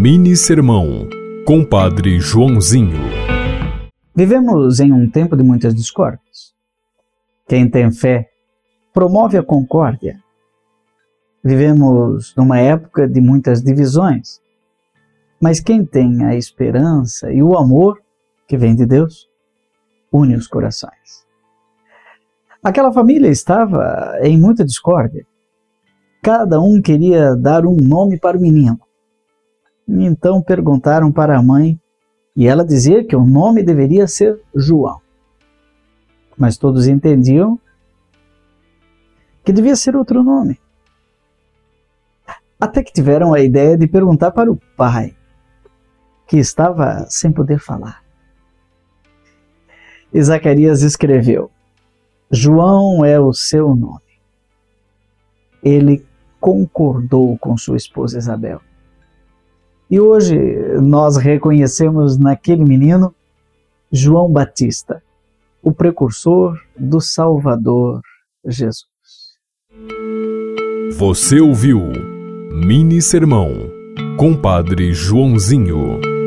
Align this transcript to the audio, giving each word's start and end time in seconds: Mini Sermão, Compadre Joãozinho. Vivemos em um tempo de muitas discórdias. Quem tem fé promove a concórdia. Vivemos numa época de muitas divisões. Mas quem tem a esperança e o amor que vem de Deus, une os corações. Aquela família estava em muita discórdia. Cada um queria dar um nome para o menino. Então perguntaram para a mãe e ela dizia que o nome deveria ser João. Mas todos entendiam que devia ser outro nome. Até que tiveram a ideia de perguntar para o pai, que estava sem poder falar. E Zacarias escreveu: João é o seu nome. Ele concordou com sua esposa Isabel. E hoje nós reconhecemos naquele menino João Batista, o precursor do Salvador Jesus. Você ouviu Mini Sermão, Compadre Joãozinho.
Mini 0.00 0.36
Sermão, 0.36 1.08
Compadre 1.44 2.20
Joãozinho. 2.20 3.00
Vivemos 4.14 4.78
em 4.78 4.92
um 4.92 5.10
tempo 5.10 5.36
de 5.36 5.42
muitas 5.42 5.74
discórdias. 5.74 6.54
Quem 7.48 7.68
tem 7.68 7.90
fé 7.90 8.30
promove 8.94 9.36
a 9.36 9.42
concórdia. 9.42 10.16
Vivemos 11.42 12.32
numa 12.36 12.60
época 12.60 13.08
de 13.08 13.20
muitas 13.20 13.60
divisões. 13.60 14.40
Mas 15.42 15.58
quem 15.58 15.84
tem 15.84 16.24
a 16.24 16.36
esperança 16.36 17.32
e 17.32 17.42
o 17.42 17.58
amor 17.58 18.00
que 18.46 18.56
vem 18.56 18.76
de 18.76 18.86
Deus, 18.86 19.28
une 20.12 20.36
os 20.36 20.46
corações. 20.46 21.26
Aquela 22.62 22.92
família 22.92 23.30
estava 23.30 24.16
em 24.22 24.38
muita 24.38 24.64
discórdia. 24.64 25.26
Cada 26.22 26.60
um 26.60 26.80
queria 26.80 27.34
dar 27.34 27.66
um 27.66 27.74
nome 27.74 28.16
para 28.16 28.38
o 28.38 28.40
menino. 28.40 28.78
Então 29.88 30.42
perguntaram 30.42 31.10
para 31.10 31.38
a 31.38 31.42
mãe 31.42 31.80
e 32.36 32.46
ela 32.46 32.64
dizia 32.64 33.02
que 33.02 33.16
o 33.16 33.24
nome 33.24 33.62
deveria 33.62 34.06
ser 34.06 34.38
João. 34.54 35.00
Mas 36.36 36.58
todos 36.58 36.86
entendiam 36.86 37.58
que 39.42 39.52
devia 39.52 39.74
ser 39.74 39.96
outro 39.96 40.22
nome. 40.22 40.60
Até 42.60 42.82
que 42.82 42.92
tiveram 42.92 43.32
a 43.32 43.40
ideia 43.40 43.78
de 43.78 43.86
perguntar 43.86 44.32
para 44.32 44.50
o 44.52 44.56
pai, 44.76 45.16
que 46.26 46.36
estava 46.36 47.06
sem 47.08 47.32
poder 47.32 47.58
falar. 47.58 48.04
E 50.12 50.22
Zacarias 50.22 50.82
escreveu: 50.82 51.50
João 52.30 53.04
é 53.04 53.18
o 53.18 53.32
seu 53.32 53.74
nome. 53.74 54.20
Ele 55.62 56.04
concordou 56.40 57.38
com 57.38 57.56
sua 57.56 57.76
esposa 57.76 58.18
Isabel. 58.18 58.60
E 59.90 59.98
hoje 59.98 60.36
nós 60.82 61.16
reconhecemos 61.16 62.18
naquele 62.18 62.64
menino 62.64 63.14
João 63.90 64.30
Batista, 64.30 65.02
o 65.62 65.72
precursor 65.72 66.58
do 66.78 67.00
Salvador 67.00 68.02
Jesus. 68.44 68.86
Você 70.98 71.40
ouviu 71.40 71.80
Mini 72.52 73.00
Sermão, 73.00 73.50
Compadre 74.18 74.92
Joãozinho. 74.92 76.17